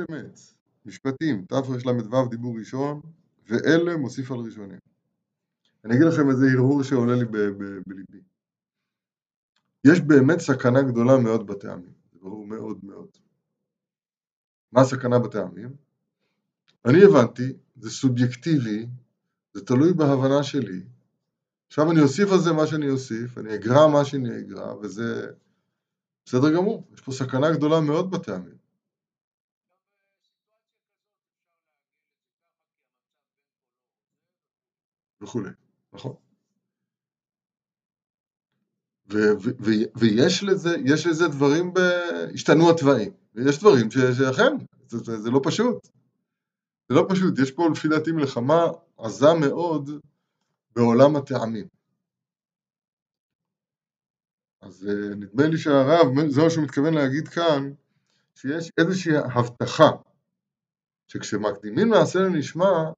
אמת, 0.00 0.40
משפטים, 0.86 1.44
תרל"ו 1.44 2.28
דיבור 2.30 2.58
ראשון, 2.58 3.00
ואלה 3.48 3.96
מוסיף 3.96 4.30
על 4.30 4.38
ראשונים. 4.38 4.78
אני 5.84 5.94
אגיד 5.94 6.06
לכם 6.06 6.30
איזה 6.30 6.46
הרהור 6.52 6.82
שעולה 6.82 7.14
לי 7.14 7.24
בליבי. 7.86 8.20
יש 9.86 10.00
באמת 10.00 10.38
סכנה 10.38 10.82
גדולה 10.82 11.16
מאוד 11.16 11.46
בטעמים, 11.46 11.92
זה 12.12 12.18
ברור 12.22 12.46
מאוד 12.46 12.78
מאוד. 12.82 13.08
מה 14.72 14.80
הסכנה 14.80 15.18
בטעמים? 15.18 15.76
אני 16.84 17.04
הבנתי, 17.04 17.52
זה 17.76 17.90
סובייקטיבי, 17.90 18.86
זה 19.54 19.64
תלוי 19.64 19.92
בהבנה 19.92 20.42
שלי. 20.42 20.80
עכשיו 21.66 21.90
אני 21.90 22.00
אוסיף 22.00 22.32
על 22.32 22.38
זה 22.38 22.52
מה 22.52 22.66
שאני 22.66 22.90
אוסיף, 22.90 23.38
אני 23.38 23.54
אגרע 23.54 23.86
מה 23.86 24.04
שאני 24.04 24.38
אגרע, 24.38 24.76
וזה 24.76 25.30
בסדר 26.24 26.54
גמור, 26.54 26.88
יש 26.94 27.00
פה 27.00 27.12
סכנה 27.12 27.52
גדולה 27.52 27.80
מאוד 27.80 28.10
בטעמים. 28.10 28.61
וכולי, 35.22 35.50
נכון. 35.92 36.14
ויש 39.96 40.44
לזה, 40.44 40.76
לזה 41.06 41.28
דברים, 41.28 41.74
ב... 41.74 41.78
השתנו 42.34 42.70
התוואים, 42.70 43.12
ויש 43.34 43.58
דברים 43.58 43.90
שאכן, 43.90 44.56
זה, 44.86 44.98
זה, 44.98 45.16
זה 45.16 45.30
לא 45.30 45.40
פשוט. 45.44 45.88
זה 46.88 46.94
לא 46.94 47.06
פשוט, 47.08 47.38
יש 47.38 47.50
פה 47.50 47.68
לפי 47.72 47.88
דעתי 47.88 48.12
מלחמה 48.12 48.62
עזה 48.98 49.34
מאוד 49.40 49.90
בעולם 50.76 51.16
הטעמים. 51.16 51.66
אז 54.60 54.88
אה, 54.88 55.14
נדמה 55.14 55.46
לי 55.46 55.58
שהרב, 55.58 56.06
זה 56.28 56.42
מה 56.42 56.50
שהוא 56.50 56.64
מתכוון 56.64 56.94
להגיד 56.94 57.28
כאן, 57.28 57.72
שיש 58.34 58.70
איזושהי 58.78 59.16
הבטחה, 59.16 59.90
שכשמקדימים 61.08 61.88
מעשה 61.88 62.18
לנשמע, 62.18 62.90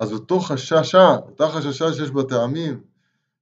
אז 0.00 0.12
אותו 0.12 0.40
חששה, 0.40 1.16
אותה 1.16 1.48
חששה 1.48 1.92
שיש 1.92 2.10
בטעמים, 2.10 2.80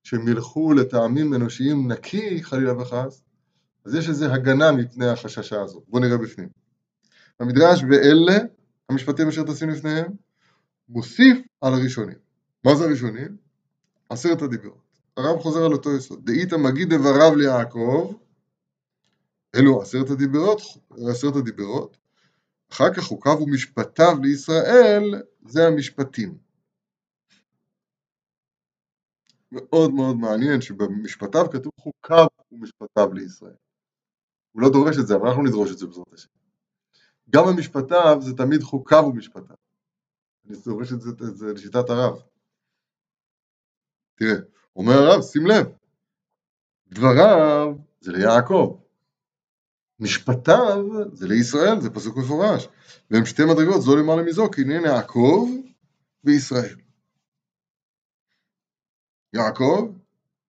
שהם 0.02 0.28
ילכו 0.28 0.72
לטעמים 0.72 1.34
אנושיים 1.34 1.92
נקי, 1.92 2.42
חלילה 2.42 2.82
וחס, 2.82 3.22
אז 3.84 3.94
יש 3.94 4.08
איזו 4.08 4.26
הגנה 4.26 4.72
מפני 4.72 5.06
החששה 5.06 5.62
הזאת. 5.62 5.82
בואו 5.88 6.02
נראה 6.02 6.18
בפנים. 6.18 6.48
המדרש 7.40 7.82
ואלה, 7.90 8.38
המשפטים 8.88 9.28
אשר 9.28 9.42
תשים 9.42 9.70
לפניהם, 9.70 10.12
מוסיף 10.88 11.38
על 11.60 11.74
הראשונים. 11.74 12.16
מה 12.64 12.74
זה 12.74 12.84
הראשונים? 12.84 13.36
עשרת 14.08 14.42
הדיברות. 14.42 14.86
הרב 15.16 15.40
חוזר 15.40 15.64
על 15.64 15.72
אותו 15.72 15.96
יסוד. 15.96 16.20
דאית 16.24 16.52
מגיד 16.52 16.94
דבריו 16.94 17.36
ליעקב, 17.36 18.14
אלו 19.54 19.82
עשרת 19.82 20.10
הדיברות, 20.10 20.60
עשרת 21.10 21.36
הדיברות, 21.36 21.96
אחר 22.72 22.94
כך 22.94 23.02
חוקיו 23.02 23.32
ומשפטיו 23.40 24.18
לישראל, 24.22 25.22
זה 25.48 25.66
המשפטים. 25.66 26.45
מאוד 29.56 29.94
מאוד 29.94 30.16
מעניין 30.16 30.60
שבמשפטיו 30.60 31.50
כתוב 31.52 31.72
חוקיו 31.80 32.26
ומשפטיו 32.52 33.12
לישראל. 33.12 33.56
הוא 34.52 34.62
לא 34.62 34.68
דורש 34.70 34.96
את 34.98 35.06
זה, 35.06 35.14
אבל 35.14 35.28
אנחנו 35.28 35.42
נדרוש 35.42 35.72
את 35.72 35.78
זה 35.78 35.86
בעזרת 35.86 36.12
השם. 36.12 36.28
גם 37.30 37.42
במשפטיו 37.46 38.18
זה 38.20 38.36
תמיד 38.36 38.62
חוקיו 38.62 39.04
ומשפטיו. 39.04 39.56
אני 40.46 40.56
דורש 40.64 40.92
את 40.92 41.00
זה, 41.00 41.10
את 41.10 41.36
זה 41.36 41.46
לשיטת 41.52 41.90
הרב. 41.90 42.22
תראה, 44.16 44.36
אומר 44.76 44.92
הרב, 44.92 45.22
שים 45.22 45.46
לב, 45.46 45.66
דבריו 46.88 47.74
זה 48.00 48.12
ליעקב, 48.12 48.80
משפטיו 50.00 50.84
זה 51.12 51.26
לישראל, 51.26 51.80
זה 51.80 51.90
פסוק 51.90 52.16
מפורש, 52.16 52.68
והם 53.10 53.26
שתי 53.26 53.42
מדרגות, 53.44 53.82
זו 53.82 53.96
למעלה 53.96 54.22
מזו, 54.22 54.50
כי 54.50 54.60
הנה 54.60 54.88
יעקב 54.88 55.48
וישראל. 56.24 56.76
יעקב 59.36 59.92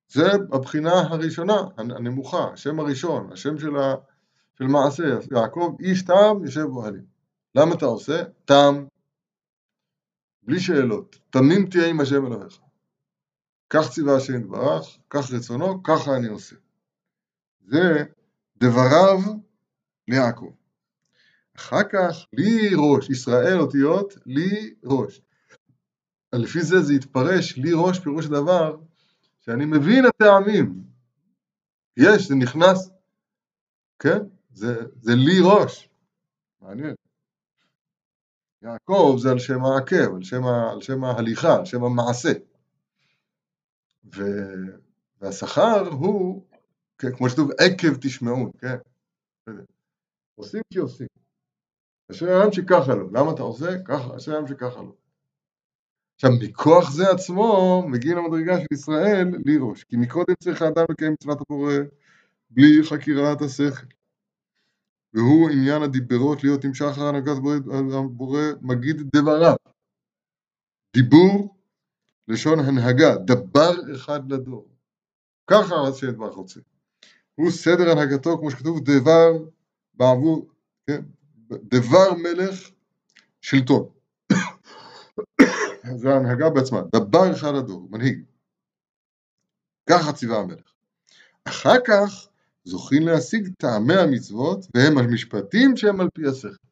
זה 0.10 0.32
הבחינה 0.54 1.00
הראשונה, 1.00 1.62
הנמוכה, 1.78 2.52
השם 2.54 2.80
הראשון, 2.80 3.32
השם 3.32 3.60
של, 3.60 3.78
ה, 3.78 3.96
של 4.58 4.66
מעשה, 4.66 5.04
יעקב 5.32 5.76
איש 5.80 6.04
תם 6.04 6.38
יושב 6.46 6.64
באוהלים. 6.64 7.06
למה 7.56 7.76
אתה 7.76 7.86
עושה? 7.86 8.24
תם, 8.46 8.86
בלי 10.44 10.60
שאלות, 10.60 11.20
תמים 11.30 11.70
תהיה 11.70 11.88
עם 11.88 12.00
השם 12.00 12.26
אלוהיך. 12.26 12.60
כך 13.70 13.90
ציווה 13.92 14.16
השם 14.16 14.36
יתברך, 14.36 14.98
כך 15.10 15.32
רצונו, 15.32 15.84
ככה 15.84 16.16
אני 16.16 16.28
עושה. 16.28 16.56
זה 17.66 18.04
דבריו 18.58 19.20
ליעקב. 20.08 20.52
אחר 21.58 21.84
כך, 21.84 22.16
לי 22.34 22.70
ראש, 22.76 23.10
ישראל 23.10 23.60
אותיות, 23.60 24.14
לי 24.26 24.74
ראש. 24.84 25.22
לפי 26.36 26.62
זה 26.62 26.82
זה 26.82 26.94
יתפרש, 26.94 27.58
לי 27.58 27.72
ראש 27.74 28.00
פירוש 28.00 28.26
הדבר, 28.26 28.78
שאני 29.40 29.66
מבין 29.66 30.06
הטעמים. 30.06 30.84
יש, 31.98 32.28
זה 32.28 32.36
נכנס, 32.36 32.90
כן? 34.00 34.20
זה, 34.50 34.76
זה 35.02 35.12
לי 35.16 35.40
ראש. 35.44 35.90
מעניין. 36.62 36.96
יעקב 38.62 39.18
זה 39.20 39.32
על 39.32 39.40
שם 39.40 39.66
העקב, 39.66 40.16
על 40.16 40.24
שם, 40.24 40.44
על 40.72 40.82
שם 40.82 41.04
ההליכה, 41.04 41.56
על 41.56 41.66
שם 41.66 41.84
המעשה. 41.84 42.32
ו... 44.16 44.22
והשכר 45.22 45.88
הוא, 45.88 46.46
כן, 46.98 47.16
כמו 47.16 47.30
שכתוב, 47.30 47.52
עקב 47.52 47.96
תשמעו, 48.02 48.52
כן? 48.58 48.78
עושים 50.36 50.62
כי 50.74 50.80
עושים. 50.80 51.08
אשר 52.12 52.30
העם 52.30 52.52
שככה 52.52 52.96
לו. 52.96 53.12
למה 53.12 53.32
אתה 53.32 53.42
עושה? 53.42 53.84
ככה, 53.86 54.18
אשר 54.18 54.36
העם 54.36 54.48
שככה 54.48 54.82
לו. 54.82 54.96
עכשיו, 56.18 56.32
מכוח 56.42 56.92
זה 56.92 57.10
עצמו 57.12 57.84
מגיעים 57.88 58.18
למדרגה 58.18 58.60
של 58.60 58.66
ישראל 58.72 59.28
לירוש, 59.46 59.84
כי 59.84 59.98
מקודם 59.98 60.34
צריך 60.44 60.62
האדם 60.62 60.86
לקיים 60.90 61.14
מצוות 61.14 61.42
הבורא 61.42 61.74
בלי 62.50 62.84
חקירת 62.84 63.42
השכל. 63.42 63.86
והוא 65.14 65.50
עניין 65.50 65.82
הדיברות 65.82 66.44
להיות 66.44 66.64
עם 66.64 66.74
שחר 66.74 67.08
הנהגת 67.08 67.38
הבורא 67.94 68.42
מגיד 68.62 69.02
דבריו. 69.16 69.56
דיבור 70.94 71.58
לשון 72.28 72.60
הנהגה, 72.60 73.16
דבר 73.16 73.72
אחד 73.96 74.32
לדור. 74.32 74.68
ככה 75.48 75.76
השם 75.76 76.10
יתברך 76.10 76.36
רוצה. 76.36 76.60
הוא 77.36 77.52
סדר 77.52 77.92
הנהגתו, 77.92 78.38
כמו 78.38 78.52
שכתוב, 78.52 78.80
דבר 78.80 79.32
בעבור, 79.94 80.50
כן? 80.88 81.02
דבר 81.50 82.14
מלך 82.14 82.70
שלטון. 83.42 83.97
זה 85.96 86.10
ההנהגה 86.10 86.50
בעצמה, 86.50 86.82
דבר 86.96 87.32
אחד 87.36 87.52
לדור, 87.58 87.88
מנהיג. 87.92 88.24
ככה 89.90 90.14
ציווה 90.14 90.38
המלך. 90.38 90.74
אחר 91.44 91.78
כך 91.88 92.28
זוכים 92.64 93.08
להשיג 93.08 93.54
טעמי 93.58 93.94
המצוות, 93.94 94.66
והם 94.76 94.98
המשפטים 94.98 95.78
שהם 95.78 96.02
על 96.02 96.08
פי 96.14 96.22
השכל. 96.28 96.68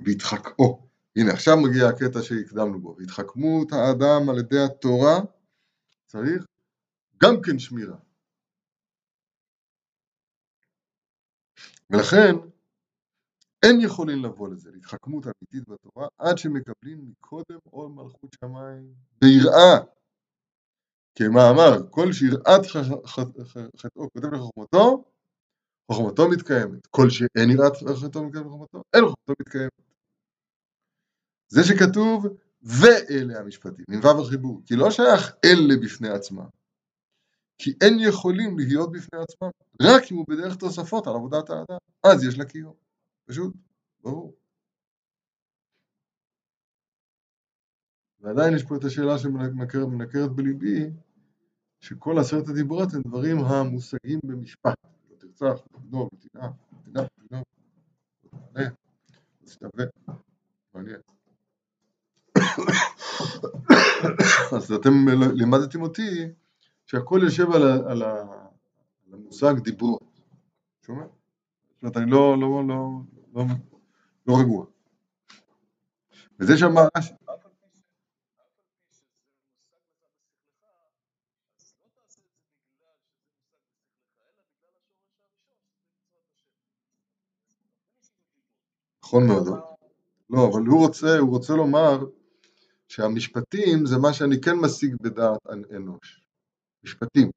והתחכמו, 0.00 0.88
הנה 1.16 1.32
עכשיו 1.32 1.56
מגיע 1.56 1.88
הקטע 1.88 2.22
שהקדמנו 2.22 2.80
בו, 2.80 2.96
התחכמות 3.00 3.72
האדם 3.72 4.30
על 4.30 4.38
ידי 4.38 4.64
התורה 4.64 5.20
צריך 6.06 6.44
גם 7.22 7.34
כן 7.42 7.58
שמירה. 7.58 7.96
ולכן 11.90 12.49
אין 13.62 13.80
יכולים 13.80 14.24
לבוא 14.24 14.48
לזה, 14.48 14.70
להתחכמות 14.70 15.24
אמיתית 15.26 15.68
בתורה, 15.68 16.08
עד 16.18 16.38
שמקבלים 16.38 17.10
מקודם 17.10 17.58
עול 17.64 17.88
מלכות 17.88 18.36
שמיים 18.40 18.94
ביראה. 19.20 19.78
כמאמר, 21.14 21.90
כל 21.90 22.12
שיראת 22.12 22.66
חטאו 23.76 24.08
כותב 24.12 24.34
לחוכמתו, 24.34 25.04
חוכמתו 25.92 26.30
מתקיימת. 26.30 26.86
כל 26.86 27.10
שאין 27.10 27.50
יראת 27.50 27.72
חטאו 28.02 28.24
מתקיימת 28.24 28.46
לחוכמתו, 28.46 28.82
אין 28.94 29.04
חוכמתו 29.04 29.32
מתקיימת. 29.40 29.90
זה 31.48 31.64
שכתוב 31.64 32.26
ואלה 32.62 33.38
המשפטים, 33.38 33.84
עם 33.90 34.00
ו' 34.00 34.22
החיבור, 34.22 34.62
כי 34.66 34.76
לא 34.76 34.90
שייך 34.90 35.32
אלה 35.44 35.74
בפני 35.82 36.08
עצמם, 36.08 36.48
כי 37.58 37.74
אין 37.80 37.98
יכולים 38.00 38.58
להיות 38.58 38.92
בפני 38.92 39.18
עצמם, 39.22 39.48
רק 39.82 40.02
אם 40.12 40.16
הוא 40.16 40.26
בדרך 40.28 40.56
תוספות 40.56 41.06
על 41.06 41.14
עבודת 41.14 41.50
האדם, 41.50 41.78
אז 42.04 42.24
יש 42.24 42.38
לה 42.38 42.44
קיום. 42.44 42.89
פשוט, 43.30 43.54
ברור. 44.02 44.34
ועדיין 48.20 48.54
יש 48.54 48.64
פה 48.64 48.76
את 48.76 48.84
השאלה 48.84 49.18
שמנקרת 49.18 50.30
בליבי, 50.34 50.90
שכל 51.80 52.18
עשרת 52.18 52.48
הדיברות 52.48 52.94
הם 52.94 53.02
דברים 53.02 53.38
המושגים 53.38 54.20
במשפט. 54.24 54.74
לא 55.10 55.16
תרצח, 55.16 55.44
לא 55.44 55.78
תגנוב, 55.78 56.08
לא 56.12 56.18
תנאם, 56.32 56.50
לא 56.72 56.78
תנאם, 58.52 58.70
לא 59.42 59.68
תענה. 59.70 60.18
מעניין. 60.74 61.00
אז 64.56 64.72
אתם 64.72 64.90
לימדתם 65.34 65.82
אותי 65.82 66.28
שהכל 66.86 67.20
יושב 67.22 67.50
על, 67.50 67.62
על, 67.62 68.02
על 68.02 68.04
המושג 69.12 69.54
דיברות. 69.58 70.20
שומע? 70.82 71.04
זאת 71.04 71.82
אומרת, 71.82 71.96
אני 71.96 72.10
לא, 72.10 72.40
לא, 72.40 72.68
לא, 72.68 72.88
לא, 73.34 73.44
לא 74.26 74.34
רגוע. 74.40 74.66
וזה 76.40 76.58
שאמר 76.58 76.82
רש"י. 76.96 77.14
נכון 89.04 89.26
מאוד. 89.26 89.46
לא, 90.30 90.48
אבל 90.52 90.66
הוא 90.66 90.86
רוצה, 90.86 91.18
הוא 91.18 91.30
רוצה 91.30 91.52
לומר 91.52 91.98
שהמשפטים 92.88 93.86
זה 93.86 93.98
מה 93.98 94.12
שאני 94.12 94.40
כן 94.40 94.56
משיג 94.56 94.96
בדעת 95.02 95.46
אנוש. 95.76 96.26
משפטים. 96.84 97.30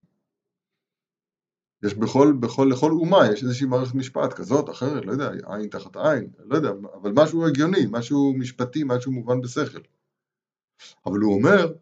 יש 1.83 1.93
בכל, 1.93 2.33
בכל, 2.39 2.67
לכל 2.71 2.91
אומה 2.91 3.27
יש 3.33 3.43
איזושהי 3.43 3.67
מערכת 3.67 3.95
משפט 3.95 4.33
כזאת, 4.33 4.69
אחרת, 4.69 5.05
לא 5.05 5.11
יודע, 5.11 5.29
עין 5.47 5.69
תחת 5.69 5.97
עין, 5.97 6.29
לא 6.39 6.55
יודע, 6.55 6.69
אבל 7.01 7.11
משהו 7.15 7.47
הגיוני, 7.47 7.85
משהו 7.91 8.33
משפטי, 8.33 8.83
משהו 8.85 9.11
מובן 9.11 9.41
בשכל. 9.41 9.79
אבל 11.05 11.19
הוא 11.19 11.33
אומר, 11.35 11.73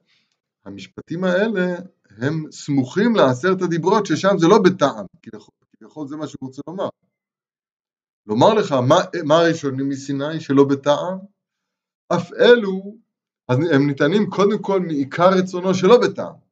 המשפטים 0.65 1.23
האלה 1.23 1.75
הם 2.17 2.51
סמוכים 2.51 3.15
לעשרת 3.15 3.61
הדיברות 3.61 4.05
ששם 4.05 4.37
זה 4.37 4.47
לא 4.47 4.59
בטעם, 4.63 5.05
כביכול 5.21 6.07
זה 6.07 6.15
מה 6.15 6.27
שהוא 6.27 6.47
רוצה 6.47 6.61
לומר. 6.67 6.89
לומר 8.27 8.53
לך 8.53 8.71
מה, 8.71 8.95
מה 9.23 9.39
הראשונים 9.39 9.89
מסיני 9.89 10.39
שלא 10.39 10.63
בטעם, 10.63 11.17
אף 12.15 12.33
אלו 12.33 12.95
אז 13.47 13.57
הם 13.73 13.87
ניתנים 13.87 14.29
קודם 14.29 14.61
כל 14.61 14.79
מעיקר 14.79 15.29
רצונו 15.29 15.73
שלא 15.73 15.97
בטעם. 16.01 16.50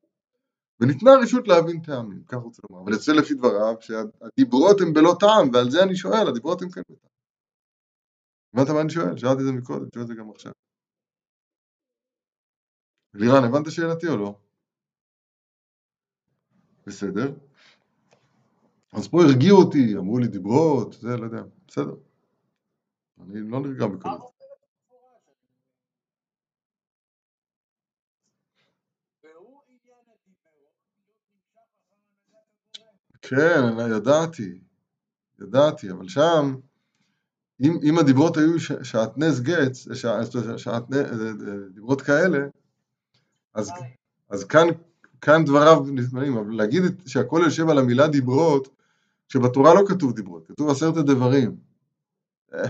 וניתנה 0.82 1.12
רשות 1.24 1.48
להבין 1.48 1.82
טעמים, 1.82 2.24
כך 2.24 2.38
רוצה 2.38 2.62
לומר. 2.70 2.84
אבל 2.84 2.94
יוצא 2.94 3.12
לפי 3.12 3.34
דבריו 3.34 3.76
שהדיברות 3.80 4.82
הם 4.82 4.94
בלא 4.94 5.16
טעם, 5.20 5.50
ועל 5.54 5.72
זה 5.72 5.84
אני 5.84 5.96
שואל, 5.96 6.28
הדיברות 6.28 6.62
הם 6.62 6.70
כן 6.70 6.82
בטעם. 6.90 7.10
הבנת 8.54 8.70
מה 8.70 8.82
אני 8.82 8.90
שואל? 8.90 9.18
שאלתי 9.18 9.42
את 9.42 9.46
זה 9.46 9.52
מקודם, 9.52 9.86
שואל 9.94 10.04
את 10.04 10.08
זה 10.08 10.14
גם 10.14 10.30
עכשיו. 10.30 10.52
לירן, 13.14 13.44
הבנת 13.44 13.72
שאלתי 13.72 14.08
או 14.08 14.18
לא? 14.18 14.36
בסדר. 16.88 17.34
אז 18.94 19.08
פה 19.08 19.18
הרגיעו 19.24 19.58
אותי, 19.58 19.98
אמרו 19.98 20.20
לי 20.20 20.28
דיברות, 20.28 20.94
זה, 20.94 21.18
לא 21.18 21.26
יודע, 21.26 21.42
בסדר. 21.68 21.96
אני 23.20 23.50
לא 23.50 23.60
נרגע 23.60 23.88
בקלות. 23.88 24.39
כן, 33.22 33.62
ידעתי, 33.96 34.60
ידעתי, 35.42 35.92
אבל 35.92 36.08
שם, 36.08 36.56
אם, 37.62 37.80
אם 37.84 38.00
הדיברות 38.00 38.38
היו 38.38 38.60
שעטנז 38.84 39.42
גץ, 39.42 39.88
שעטנז, 40.58 41.10
דיברות 41.74 42.02
כאלה, 42.02 42.40
אז, 43.54 43.72
אז 44.30 44.44
כאן, 44.44 44.68
כאן 45.22 45.46
דבריו 45.46 45.84
נשמעים, 45.92 46.38
אבל 46.38 46.56
להגיד 46.56 46.84
שהכל 47.06 47.42
יושב 47.44 47.70
על 47.70 47.78
המילה 47.78 48.08
דיברות, 48.08 48.70
שבתורה 49.28 49.74
לא 49.74 49.82
כתוב 49.88 50.14
דיברות, 50.14 50.48
כתוב 50.48 50.70
עשרת 50.70 50.98
הדברים. 50.98 51.58
אה, 52.54 52.64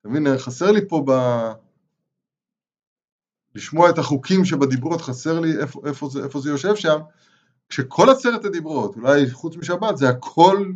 אתה 0.00 0.08
מבין, 0.08 0.38
חסר 0.38 0.72
לי 0.72 0.88
פה 0.88 1.04
ב... 1.06 1.12
לשמוע 3.54 3.90
את 3.90 3.98
החוקים 3.98 4.44
שבדיברות, 4.44 5.00
חסר 5.00 5.40
לי 5.40 5.58
איפה, 5.58 5.80
איפה, 5.86 6.08
זה, 6.08 6.24
איפה 6.24 6.40
זה 6.40 6.50
יושב 6.50 6.76
שם, 6.76 6.98
כשכל 7.68 8.06
עשרת 8.10 8.44
הדיברות, 8.44 8.96
אולי 8.96 9.30
חוץ 9.30 9.56
משבת, 9.56 9.96
זה 9.96 10.08
הכל, 10.08 10.72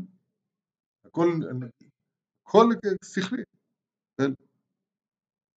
הכל, 1.04 1.40
הכל 2.46 2.66
שכלי. 3.04 3.42
כן? 4.18 4.32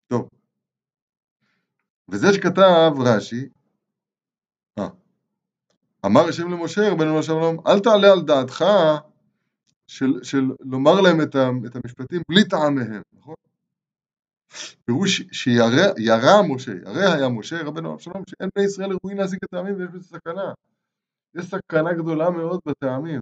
טוב. 0.06 0.28
וזה 2.08 2.26
שכתב 2.32 2.90
רש"י, 2.98 3.48
אה, 4.78 4.88
אמר 6.06 6.28
השם 6.28 6.50
למשה, 6.50 6.92
רבנו 6.92 7.22
שלום, 7.22 7.56
אל 7.66 7.80
תעלה 7.80 8.12
על 8.12 8.22
דעתך 8.22 8.64
של, 9.86 10.22
של 10.22 10.44
לומר 10.60 11.00
להם 11.00 11.20
את, 11.20 11.36
את 11.66 11.76
המשפטים 11.76 12.22
בלי 12.28 12.48
טעמיהם, 12.48 13.02
נכון? 13.12 13.34
פירוש 14.84 15.22
שירא 15.32 16.42
משה, 16.48 16.72
ירא 16.72 17.14
היה 17.14 17.28
משה 17.28 17.62
רבנו 17.62 17.98
שלום, 17.98 18.22
שאין 18.30 18.50
בני 18.54 18.64
ישראל 18.64 18.90
ראויים 18.92 19.18
להשיג 19.18 19.38
את 19.44 19.54
הטעמים 19.54 19.74
ויש 19.78 19.88
בזה 19.88 20.08
סכנה. 20.08 20.52
יש 21.34 21.46
סכנה 21.46 21.92
גדולה 21.92 22.30
מאוד 22.30 22.60
בטעמים. 22.66 23.20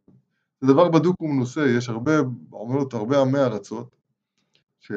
זה 0.61 0.73
דבר 0.73 0.89
בדוק 0.89 1.21
ומנוסה, 1.21 1.67
יש 1.67 1.89
הרבה, 1.89 2.13
אומרת 2.53 2.93
הרבה 2.95 3.21
עמי 3.21 3.39
ארצות, 3.39 3.97
ש... 4.81 4.93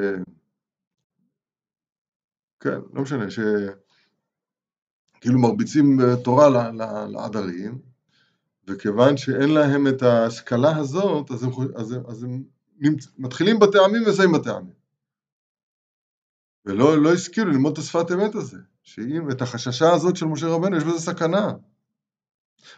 כן, 2.60 2.78
לא 2.92 3.02
משנה, 3.02 3.24
שכאילו 3.30 3.78
מרביצים 5.38 5.98
תורה 6.24 6.48
לעדרים, 7.08 7.78
וכיוון 8.68 9.16
שאין 9.16 9.50
להם 9.50 9.86
את 9.86 10.02
ההשכלה 10.02 10.76
הזאת, 10.76 11.30
אז 11.30 11.42
הם, 11.42 11.50
אז 11.76 11.92
הם, 11.92 12.02
אז 12.08 12.22
הם 12.22 12.44
נמצ... 12.78 13.06
מתחילים 13.18 13.58
בטעמים 13.58 14.02
ומסיימים 14.06 14.40
בטעמים. 14.40 14.72
ולא 16.64 17.02
לא 17.02 17.12
השכילו 17.12 17.50
ללמוד 17.50 17.72
את 17.72 17.78
השפת 17.78 18.12
אמת 18.12 18.34
הזה, 18.34 18.58
שאם 18.82 19.30
את 19.30 19.42
החששה 19.42 19.92
הזאת 19.92 20.16
של 20.16 20.26
משה 20.26 20.46
רבנו 20.46 20.76
יש 20.76 20.84
בזה 20.84 20.98
סכנה. 20.98 21.52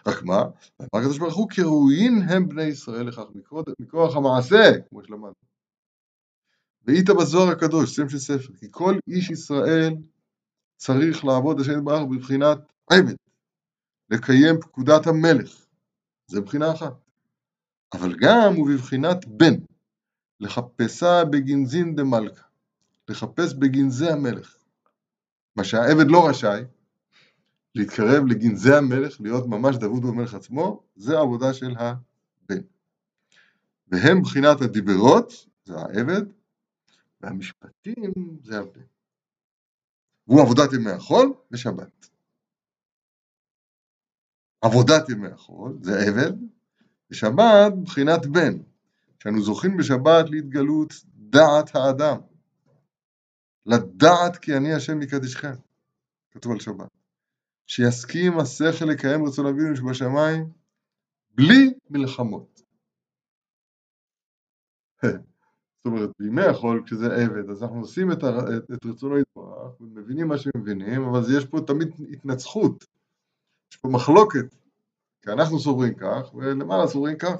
רק 0.06 0.22
מה? 0.22 0.42
אמר 0.80 1.02
הקדוש 1.02 1.18
ברוך 1.18 1.36
הוא, 1.36 1.50
כראויים 1.50 2.22
הם 2.28 2.48
בני 2.48 2.62
ישראל 2.62 3.08
לכך, 3.08 3.22
מכוח 3.80 4.16
המעשה, 4.16 4.72
כמו 4.88 5.04
שלמדנו. 5.04 5.32
ואית 6.84 7.10
בזוהר 7.10 7.48
הקדוש, 7.52 7.96
שם 7.96 8.08
של 8.08 8.18
ספר, 8.18 8.52
כי 8.60 8.66
כל 8.70 8.98
איש 9.08 9.30
ישראל 9.30 9.94
צריך 10.76 11.24
לעבוד 11.24 11.60
השם 11.60 11.78
יתברך 11.78 12.02
בבחינת 12.10 12.58
עבד, 12.90 13.14
לקיים 14.10 14.60
פקודת 14.60 15.06
המלך, 15.06 15.66
זה 16.26 16.40
בחינה 16.40 16.72
אחת. 16.72 16.92
אבל 17.92 18.16
גם 18.20 18.54
הוא 18.56 18.68
בבחינת 18.70 19.26
בן, 19.26 19.54
לחפשה 20.40 21.24
בגנזין 21.24 21.94
דמלכה, 21.94 22.46
לחפש 23.08 23.54
בגנזי 23.54 24.10
המלך. 24.10 24.56
מה 25.56 25.64
שהעבד 25.64 26.06
לא 26.08 26.28
רשאי, 26.28 26.62
להתקרב 27.78 28.26
לגנזי 28.26 28.74
המלך, 28.74 29.20
להיות 29.20 29.46
ממש 29.46 29.76
דוד 29.76 30.02
במלך 30.02 30.34
עצמו, 30.34 30.82
זה 30.96 31.18
העבודה 31.18 31.54
של 31.54 31.74
הבן. 31.78 32.62
והם 33.88 34.22
בחינת 34.22 34.60
הדיברות, 34.60 35.32
זה 35.64 35.74
העבד, 35.76 36.22
והמשפטים 37.20 38.12
זה 38.42 38.58
הבן. 38.58 38.80
והוא 40.26 40.42
עבודת 40.42 40.72
ימי 40.72 40.90
החול 40.90 41.34
ושבת. 41.50 42.08
עבודת 44.60 45.08
ימי 45.08 45.28
החול 45.28 45.78
זה 45.82 45.92
עבד, 46.08 46.32
ושבת 47.10 47.72
בחינת 47.84 48.26
בן, 48.26 48.58
שאנו 49.22 49.42
זוכים 49.42 49.76
בשבת 49.76 50.30
להתגלות 50.30 50.94
דעת 51.14 51.76
האדם, 51.76 52.18
לדעת 53.66 54.36
כי 54.36 54.56
אני 54.56 54.74
השם 54.74 54.98
מקדשכם, 54.98 55.54
כתוב 56.30 56.52
על 56.52 56.60
שבת. 56.60 56.97
שיסכים 57.68 58.38
השכל 58.38 58.84
לקיים 58.84 59.26
רצון 59.26 59.46
אבינו 59.46 59.76
שבשמיים 59.76 60.52
בלי 61.34 61.74
מלחמות. 61.90 62.62
זאת 65.04 65.86
אומרת, 65.86 66.10
בימי 66.18 66.44
החול, 66.44 66.82
כשזה 66.86 67.06
עבד, 67.06 67.50
אז 67.50 67.62
אנחנו 67.62 67.80
עושים 67.80 68.12
את, 68.12 68.22
הר... 68.22 68.58
את 68.74 68.86
רצונו 68.86 69.18
יתברך, 69.18 69.80
ומבינים 69.80 70.28
מה 70.28 70.38
שמבינים, 70.38 71.04
אבל 71.04 71.20
יש 71.36 71.44
פה 71.46 71.60
תמיד 71.66 71.88
התנצחות, 72.12 72.84
יש 73.72 73.76
פה 73.76 73.88
מחלוקת, 73.88 74.54
כי 75.22 75.30
אנחנו 75.30 75.60
סוברים 75.60 75.94
כך, 75.94 76.34
ולמעלה 76.34 76.86
סוברים 76.86 77.18
כך. 77.18 77.36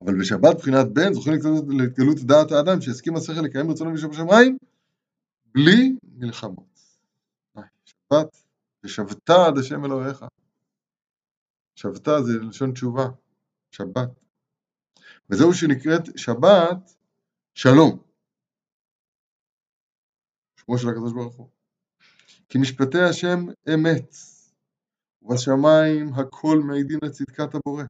אבל 0.00 0.20
בשבת 0.20 0.54
מבחינת 0.54 0.86
בן 0.92 1.12
זוכים 1.12 1.34
להתגלות 1.68 2.18
דעת 2.18 2.52
האדם 2.52 2.80
שיסכים 2.80 3.16
השכל 3.16 3.40
לקיים 3.40 3.70
רצונו 3.70 3.94
בשמיים 3.94 4.58
בלי 5.54 5.96
מלחמות. 6.14 6.71
שבת, 8.12 8.44
ושבת 8.84 9.30
עד 9.30 9.58
השם 9.58 9.84
אלוהיך. 9.84 10.24
שבתה 11.74 12.22
זה 12.22 12.32
לשון 12.48 12.72
תשובה, 12.72 13.06
שבת. 13.70 14.08
וזהו 15.30 15.54
שנקראת 15.54 16.18
שבת 16.18 16.96
שלום. 17.54 18.02
שמו 20.56 20.78
של 20.78 20.88
הקדוש 20.88 21.12
ברוך 21.12 21.36
הוא. 21.36 21.48
כי 22.48 22.58
משפטי 22.58 23.00
השם 23.00 23.46
אמת, 23.74 24.16
ובשמיים 25.22 26.14
הכל 26.14 26.58
מעידים 26.58 26.98
לצדקת 27.04 27.54
הבורא. 27.54 27.84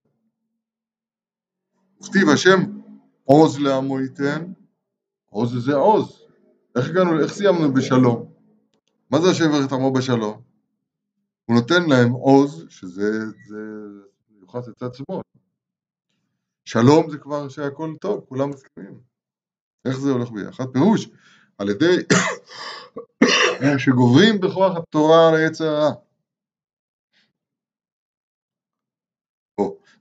וכתיב 2.00 2.28
השם 2.34 2.60
עוז 3.24 3.58
לעמו 3.60 4.00
ייתן, 4.00 4.52
עוז 5.30 5.64
זה 5.64 5.74
עוז. 5.74 6.22
איך 6.76 6.88
הגענו, 6.88 7.20
איך 7.22 7.32
סיימנו 7.32 7.74
בשלום? 7.74 8.31
מה 9.12 9.20
זה 9.20 9.30
השם 9.30 9.44
יברך 9.44 9.66
את 9.66 9.72
עמו 9.72 9.92
בשלום? 9.92 10.42
הוא 11.44 11.56
נותן 11.56 11.82
להם 11.88 12.12
עוז, 12.12 12.66
שזה 12.68 13.10
מיוחס 14.30 14.68
לצד 14.68 14.94
שמאל. 14.94 15.22
שלום 16.64 17.10
זה 17.10 17.18
כבר 17.18 17.48
שהכל 17.48 17.94
טוב, 18.00 18.24
כולם 18.28 18.50
מסכימים. 18.50 19.00
איך 19.84 19.96
זה 19.98 20.10
הולך 20.10 20.30
ביחד? 20.30 20.64
פירוש, 20.72 21.08
על 21.58 21.68
ידי 21.68 21.96
שגוברים 23.78 24.40
בכוח 24.40 24.76
התורה 24.76 25.28
על 25.28 25.34
היצר 25.34 25.64
הרע. 25.64 25.92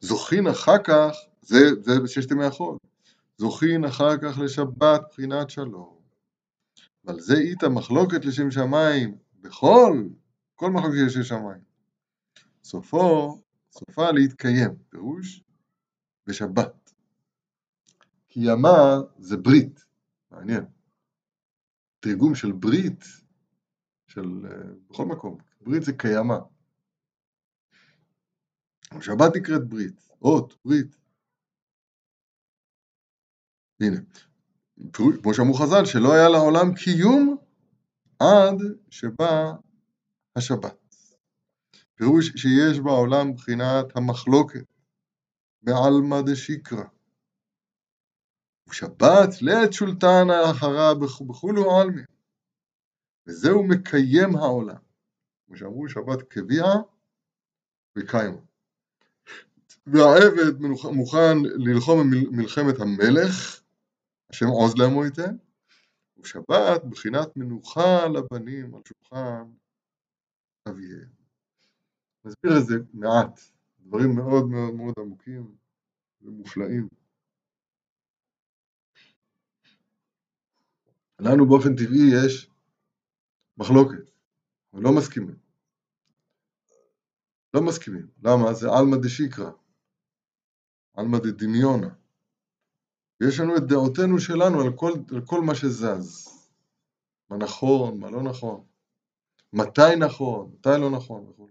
זוכין 0.01 0.47
אחר 0.47 0.77
כך, 0.83 1.15
זה, 1.41 1.57
זה 1.81 1.91
בששת 2.03 2.31
ימי 2.31 2.45
החול, 2.45 2.77
זוכין 3.37 3.85
אחר 3.85 4.17
כך 4.17 4.39
לשבת 4.39 5.01
בחינת 5.11 5.49
שלום. 5.49 6.00
ועל 7.03 7.19
זה 7.19 7.33
איתה 7.33 7.69
מחלוקת 7.69 8.25
לשם 8.25 8.51
שמיים, 8.51 9.17
בכל, 9.41 10.07
כל 10.55 10.71
מחלוקת 10.71 10.95
שיש 10.97 11.17
לשמיים. 11.17 11.63
סופו, 12.63 13.41
סופה 13.71 14.11
להתקיים, 14.11 14.75
פירוש, 14.89 15.43
בשבת. 16.27 16.93
כי 18.27 18.39
ימה 18.43 19.01
זה 19.19 19.37
ברית, 19.37 19.85
מעניין. 20.31 20.65
תרגום 21.99 22.35
של 22.35 22.51
ברית, 22.51 23.03
של, 24.07 24.45
אה, 24.45 24.73
בכל 24.89 25.05
מקום, 25.05 25.37
ברית 25.61 25.83
זה 25.83 25.93
קיימה. 25.93 26.39
שבת 29.01 29.35
נקראת 29.35 29.69
ברית, 29.69 30.09
אות, 30.21 30.57
ברית. 30.65 30.97
הנה, 33.81 33.97
כמו 34.93 35.33
שאמרו 35.33 35.53
חז"ל, 35.53 35.85
שלא 35.85 36.13
היה 36.13 36.29
לעולם 36.29 36.73
קיום 36.75 37.37
עד 38.19 38.57
שבא 38.89 39.51
השבת. 40.35 40.81
פירוש 41.95 42.31
שיש 42.35 42.79
בעולם 42.79 43.33
בחינת 43.33 43.85
המחלוקת, 43.95 44.65
בעלמא 45.61 46.21
דשיקרא. 46.21 46.83
ושבת 48.69 49.41
לעת 49.41 49.73
שולטנה 49.73 50.51
אחרה 50.51 50.93
בכולו 50.95 51.79
עלמי. 51.79 52.01
וזהו 53.27 53.63
מקיים 53.63 54.35
העולם. 54.35 54.75
כמו 55.47 55.57
שאמרו, 55.57 55.89
שבת 55.89 56.21
קביעה 56.21 56.73
וקיימה. 57.97 58.37
והעבד 59.87 60.59
מוכן 60.91 61.37
ללחום 61.43 62.09
מלחמת 62.31 62.79
המלך, 62.79 63.60
השם 64.31 64.45
עוז 64.45 64.73
להם 64.77 65.05
ייתן, 65.05 65.35
ושבת 66.17 66.81
בחינת 66.89 67.37
מנוחה 67.37 68.07
לבנים 68.07 68.75
על 68.75 68.81
שולחן 68.87 69.51
אביהם. 70.69 71.09
נסביר 72.25 72.51
את 72.57 72.65
זה 72.65 72.73
מעט, 72.93 73.39
דברים 73.79 74.15
מאוד 74.15 74.45
מאוד 74.49 74.73
מאוד 74.73 74.93
עמוקים 74.97 75.55
ומופלאים. 76.21 76.87
לנו 81.19 81.45
באופן 81.45 81.75
טבעי 81.75 82.25
יש 82.25 82.49
מחלוקת, 83.57 84.11
ולא 84.73 84.89
מסכימים. 84.97 85.39
לא 87.53 87.61
מסכימים. 87.61 88.07
למה? 88.23 88.53
זה 88.53 88.67
עלמא 88.69 88.97
דשיקרא, 89.03 89.51
עלמא 90.93 91.17
דדמיונה. 91.17 92.00
ויש 93.21 93.39
לנו 93.39 93.57
את 93.57 93.63
דעותינו 93.67 94.19
שלנו 94.19 94.61
על 94.61 94.67
כל, 94.75 94.91
על 95.15 95.21
כל 95.25 95.41
מה 95.41 95.55
שזז. 95.55 96.27
מה 97.29 97.37
נכון, 97.37 97.99
מה 97.99 98.11
לא 98.11 98.23
נכון. 98.23 98.65
מתי 99.53 99.95
נכון, 99.99 100.51
מתי 100.53 100.69
לא 100.81 100.89
נכון 100.97 101.29
וכו'. 101.29 101.47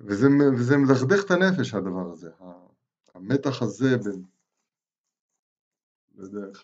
וזה, 0.00 0.26
וזה 0.58 0.74
מדכדך 0.76 1.24
את 1.26 1.30
הנפש 1.30 1.74
הדבר 1.74 2.12
הזה, 2.12 2.30
המתח 3.14 3.62
הזה 3.62 3.96
בין, 4.04 4.24
לא 6.14 6.24
יודע 6.24 6.58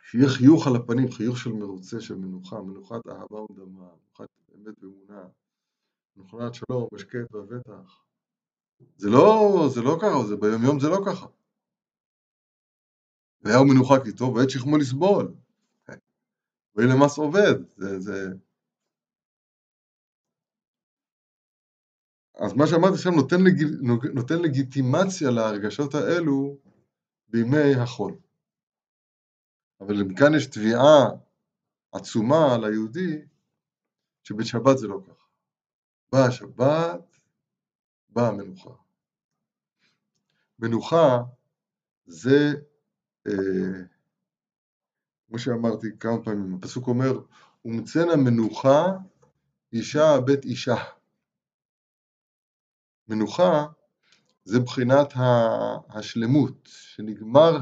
שיהיה 0.00 0.28
חיוך 0.28 0.66
על 0.66 0.76
הפנים, 0.76 1.10
חיוך 1.10 1.38
של 1.38 1.50
מרוצה, 1.52 2.00
של 2.00 2.14
מנוחה, 2.14 2.62
מנוחת 2.62 3.06
אהבה 3.08 3.40
ודמה, 3.40 3.88
מנוחת 3.96 4.28
אמת 4.54 4.84
ואמונה, 4.84 5.28
מנוחת 6.16 6.54
שלום, 6.54 6.88
השקט 6.94 7.34
והבטח. 7.34 8.04
זה 8.96 9.08
לא, 9.10 9.68
זה 9.74 9.80
לא 9.82 9.96
ככה, 10.02 10.28
זה 10.28 10.36
ביום 10.36 10.62
יום 10.62 10.80
זה 10.80 10.88
לא 10.88 10.98
ככה. 11.06 11.26
והיה 13.40 13.58
הוא 13.58 13.66
מנוחה 13.68 13.94
כי 14.04 14.12
טוב, 14.12 14.36
ועת 14.36 14.50
שכמו 14.50 14.76
לסבול. 14.76 15.34
ואין 16.74 16.88
למס 16.88 17.18
עובד, 17.18 17.54
זה, 17.76 18.00
זה... 18.00 18.12
אז 22.34 22.52
מה 22.52 22.66
שאמרתי 22.66 22.94
עכשיו 22.94 23.12
נותן, 23.12 23.36
לג... 23.46 23.58
נותן 24.14 24.42
לגיטימציה 24.42 25.30
להרגשות 25.30 25.94
האלו 25.94 26.58
בימי 27.28 27.74
החול. 27.82 28.18
אבל 29.80 29.94
אם 30.00 30.14
כאן 30.14 30.34
יש 30.36 30.46
תביעה 30.46 30.98
עצומה 31.92 32.54
על 32.54 32.64
היהודי, 32.64 33.24
שבשבת 34.22 34.78
זה 34.78 34.88
לא 34.88 35.00
ככה. 35.06 35.25
באה 36.12 36.26
השבת, 36.26 37.18
באה 38.08 38.28
המנוחה. 38.28 38.70
מנוחה 40.58 41.22
זה, 42.06 42.54
אה, 43.26 43.32
כמו 45.28 45.38
שאמרתי 45.38 45.86
כמה 46.00 46.24
פעמים, 46.24 46.54
הפסוק 46.54 46.88
אומר, 46.88 47.20
ומצאנה 47.64 48.16
מנוחה 48.16 48.86
אישה 49.72 50.20
בית 50.26 50.44
אישה. 50.44 50.76
מנוחה 53.08 53.66
זה 54.44 54.60
בחינת 54.60 55.12
השלמות, 55.88 56.54
שנגמר 56.64 57.58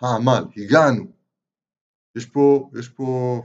העמל, 0.00 0.44
הגענו. 0.56 1.12
יש 2.16 2.26
פה, 2.26 2.70
יש 2.78 2.88
פה 2.88 3.42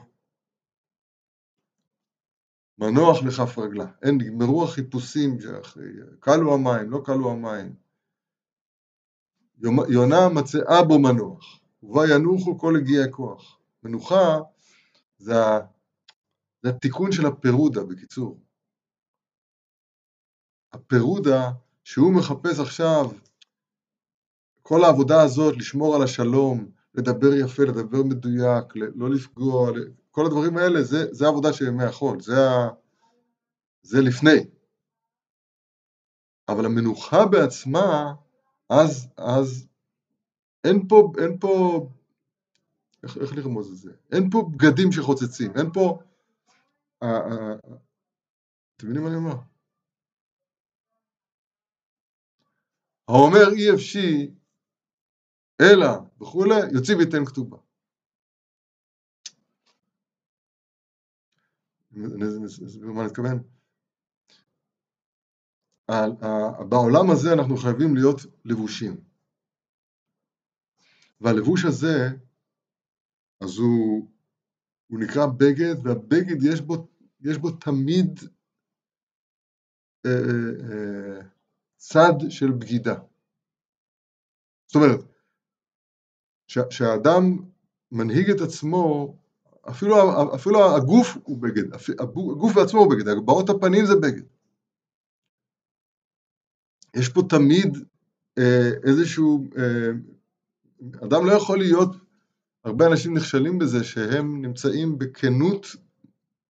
מנוח 2.79 3.24
לכף 3.24 3.57
רגלה, 3.57 3.86
אין, 4.01 4.15
נגמרו 4.15 4.63
החיפושים, 4.63 5.38
כלו 6.19 6.53
המים, 6.53 6.91
לא 6.91 7.01
כלו 7.05 7.31
המים. 7.31 7.75
יונה 9.89 10.29
מצאה 10.29 10.83
בו 10.88 11.00
מנוח, 11.00 11.59
ובה 11.83 12.01
ינוחו 12.15 12.59
כל 12.59 12.75
הגיעי 12.75 13.12
כוח. 13.12 13.59
מנוחה 13.83 14.38
זה, 15.17 15.33
זה 16.63 16.69
התיקון 16.69 17.12
של 17.12 17.25
הפירודה, 17.25 17.83
בקיצור. 17.83 18.39
הפירודה 20.74 21.51
שהוא 21.83 22.13
מחפש 22.13 22.59
עכשיו, 22.59 23.05
כל 24.62 24.83
העבודה 24.83 25.21
הזאת, 25.21 25.57
לשמור 25.57 25.95
על 25.95 26.03
השלום, 26.03 26.71
לדבר 26.95 27.33
יפה, 27.33 27.63
לדבר 27.63 28.03
מדויק, 28.03 28.65
לא 28.75 29.09
לפגוע, 29.09 29.71
כל 30.11 30.25
הדברים 30.25 30.57
האלה, 30.57 30.83
זה, 30.83 31.13
זה 31.13 31.25
העבודה 31.25 31.53
של 31.53 31.67
ימי 31.67 31.83
החול, 31.83 32.21
זה, 32.21 32.33
ה, 32.49 32.69
זה 33.81 33.97
לפני. 34.01 34.49
אבל 36.49 36.65
המנוחה 36.65 37.25
בעצמה, 37.25 38.13
אז, 38.69 39.07
אז 39.17 39.67
אין 40.63 40.87
פה, 40.87 41.11
אין 41.23 41.39
פה, 41.39 41.85
איך, 43.03 43.17
איך 43.17 43.33
לרמוז 43.35 43.71
את 43.71 43.77
זה? 43.77 43.91
אין 44.11 44.29
פה 44.29 44.49
בגדים 44.51 44.91
שחוצצים, 44.91 45.51
אין 45.57 45.73
פה, 45.73 45.99
אתם 46.97 48.87
מבינים 48.87 49.03
מה 49.03 49.09
אני 49.09 49.17
אומר? 49.17 49.35
האומר 53.07 53.53
אי 53.57 53.73
אפשי 53.75 54.31
אלא 55.61 55.87
וכולי, 56.21 56.59
יוציא 56.73 56.95
ויתן 56.95 57.25
כתובה. 57.25 57.57
נסביר 62.41 62.91
מה 62.91 63.06
נתכוון? 63.06 63.44
בעולם 66.70 67.12
הזה 67.12 67.34
אנחנו 67.34 67.58
חייבים 67.58 67.96
להיות 67.96 68.22
לבושים. 68.46 69.01
והלבוש 71.22 71.65
הזה, 71.65 72.10
אז 73.41 73.58
הוא, 73.58 74.10
הוא 74.88 75.00
נקרא 75.00 75.25
בגד, 75.25 75.75
והבגד 75.86 76.44
יש 76.53 76.62
בו, 76.62 76.88
יש 77.22 77.38
בו 77.38 77.51
תמיד 77.51 78.20
אה, 80.06 80.12
אה, 80.12 80.72
אה, 80.72 81.22
צד 81.75 82.13
של 82.29 82.51
בגידה. 82.51 82.96
זאת 84.68 84.75
אומרת, 84.75 85.00
שהאדם 86.48 87.24
מנהיג 87.91 88.29
את 88.29 88.41
עצמו, 88.48 89.15
אפילו, 89.69 89.95
אפילו 90.35 90.75
הגוף 90.75 91.17
הוא 91.23 91.38
בגד, 91.41 91.63
הגוף 91.99 92.53
בעצמו 92.55 92.79
הוא 92.79 92.91
בגד, 92.91 93.07
הגבעות 93.07 93.49
הפנים 93.49 93.85
זה 93.85 93.95
בגד. 93.95 94.23
יש 96.95 97.09
פה 97.09 97.21
תמיד 97.29 97.77
אה, 98.38 98.69
איזשהו, 98.83 99.49
אה, 99.57 99.89
אדם 101.05 101.25
לא 101.25 101.31
יכול 101.31 101.57
להיות, 101.57 101.95
הרבה 102.63 102.88
אנשים 102.88 103.17
נכשלים 103.17 103.59
בזה 103.59 103.83
שהם 103.83 104.41
נמצאים 104.41 104.97
בכנות 104.97 105.67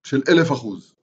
של 0.04 0.22
אלף 0.30 0.52
אחוז. 0.52 0.94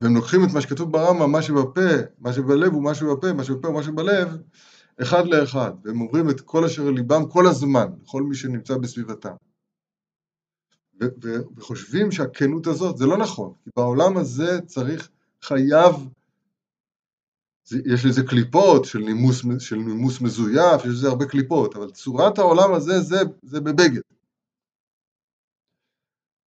והם 0.00 0.14
לוקחים 0.14 0.40
את 0.44 0.48
מה 0.54 0.60
שכתוב 0.60 0.92
ברמב"ם, 0.92 1.32
מה 1.32 1.42
שבפה, 1.42 1.90
מה 2.18 2.32
שבלב 2.32 2.74
ומה 2.74 2.94
שבפה, 2.94 3.32
מה 3.32 3.44
שבפה 3.44 3.68
ומה 3.68 3.82
שבלב, 3.82 4.28
אחד 5.02 5.26
לאחד, 5.26 5.72
והם 5.84 6.00
אומרים 6.00 6.30
את 6.30 6.40
כל 6.40 6.64
אשר 6.64 6.90
ליבם 6.90 7.28
כל 7.28 7.46
הזמן, 7.46 7.86
לכל 8.02 8.22
מי 8.22 8.34
שנמצא 8.34 8.78
בסביבתם. 8.78 9.34
וחושבים 11.56 12.12
שהכנות 12.12 12.66
הזאת, 12.66 12.96
זה 12.96 13.06
לא 13.06 13.18
נכון, 13.18 13.52
כי 13.64 13.70
בעולם 13.76 14.16
הזה 14.16 14.60
צריך, 14.66 15.08
חייב, 15.42 15.94
יש 17.72 18.04
לזה 18.04 18.22
קליפות 18.28 18.84
של 18.84 18.98
נימוס, 18.98 19.42
של 19.58 19.76
נימוס 19.76 20.20
מזויף, 20.20 20.80
יש 20.80 20.86
לזה 20.86 21.08
הרבה 21.08 21.26
קליפות, 21.26 21.76
אבל 21.76 21.90
צורת 21.90 22.38
העולם 22.38 22.74
הזה 22.74 23.00
זה, 23.00 23.16
זה 23.42 23.60
בבגד. 23.60 24.00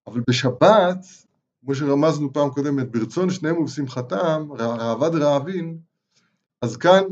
אבל 0.07 0.21
בשבת, 0.27 1.05
כמו 1.61 1.75
שרמזנו 1.75 2.33
פעם 2.33 2.49
קודמת, 2.49 2.91
ברצון 2.91 3.29
שניהם 3.29 3.57
ובשמחתם, 3.57 4.47
ראב"ד 4.59 5.15
רעבין, 5.15 5.79
אז 6.61 6.77
כאן, 6.77 7.03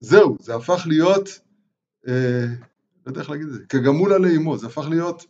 זהו, 0.00 0.36
זה 0.40 0.54
הפך 0.54 0.82
להיות, 0.86 1.28
אה, 2.08 2.46
לא 3.06 3.10
יודע 3.10 3.20
איך 3.20 3.30
להגיד 3.30 3.46
את 3.46 3.52
זה, 3.52 3.60
כגמול 3.68 4.12
עלי 4.12 4.36
אמו, 4.36 4.58
זה 4.58 4.66
הפך 4.66 4.86
להיות, 4.90 5.26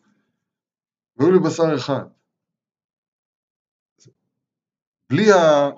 והיו 1.17 1.33
לי 1.33 1.39
בשר 1.39 1.77
אחד. 1.77 2.05
בלי 5.11 5.33
ה... 5.33 5.71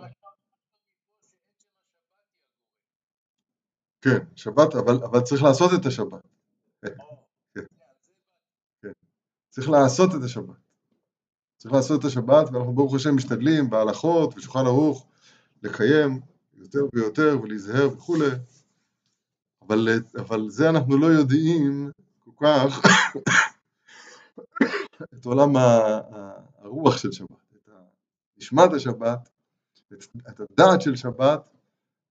כן, 4.00 4.18
שבת, 4.36 4.74
אבל, 4.74 4.94
אבל 5.04 5.20
צריך 5.20 5.42
לעשות 5.42 5.70
את 5.80 5.86
השבת. 5.86 6.22
כן, 6.82 6.94
כן, 7.54 7.64
כן. 8.82 8.92
צריך 9.50 9.68
לעשות 9.68 10.10
את 10.14 10.24
השבת. 10.24 10.56
צריך 11.56 11.74
לעשות 11.74 12.00
את 12.00 12.04
השבת, 12.04 12.48
ואנחנו 12.52 12.72
ברוך 12.72 12.94
השם 12.94 13.16
משתדלים 13.16 13.70
בהלכות 13.70 14.36
ושולחן 14.36 14.66
ערוך 14.66 15.06
לקיים 15.62 16.20
יותר 16.54 16.78
ויותר 16.94 17.38
ולהיזהר 17.42 17.92
וכולי, 17.92 18.30
אבל, 19.62 19.88
אבל 20.18 20.50
זה 20.50 20.70
אנחנו 20.70 20.98
לא 20.98 21.06
יודעים 21.06 21.90
כל 22.18 22.30
כך 22.40 22.80
את 25.14 25.24
עולם 25.24 25.52
הרוח 26.58 26.96
של 26.96 27.12
שבת, 27.12 27.54
את 27.56 27.68
נשמת 28.38 28.72
השבת, 28.72 29.28
את, 29.92 30.04
את 30.28 30.40
הדעת 30.40 30.80
של 30.80 30.96
שבת, 30.96 31.50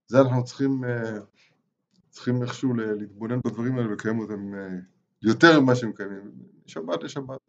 זה 0.07 0.21
אנחנו 0.21 0.43
צריכים, 0.43 0.83
צריכים 2.09 2.43
איכשהו 2.43 2.73
להתבונן 2.73 3.39
בדברים 3.45 3.77
האלה 3.77 3.87
ולקיים 3.87 4.19
אותם 4.19 4.53
יותר 5.21 5.59
ממה 5.59 5.75
שהם 5.75 5.91
קיימים, 5.91 6.31
שבת 6.65 7.03
לשבת. 7.03 7.39